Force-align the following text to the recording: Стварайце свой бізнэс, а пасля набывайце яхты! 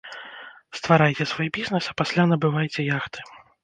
Стварайце 0.79 1.23
свой 1.33 1.53
бізнэс, 1.61 1.85
а 1.93 1.97
пасля 2.03 2.29
набывайце 2.35 2.81
яхты! 2.97 3.19